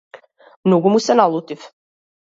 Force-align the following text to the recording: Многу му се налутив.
Многу 0.69 0.93
му 0.95 1.03
се 1.09 1.19
налутив. 1.21 1.71